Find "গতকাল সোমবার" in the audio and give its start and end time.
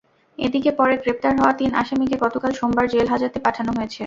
2.25-2.85